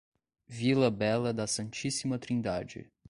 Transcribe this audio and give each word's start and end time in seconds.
Vila 0.47 0.89
Bela 0.89 1.31
da 1.31 1.45
Santíssima 1.45 2.17
Trindade 2.17 2.91